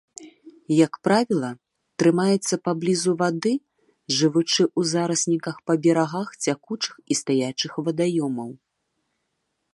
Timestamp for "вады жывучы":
3.21-4.59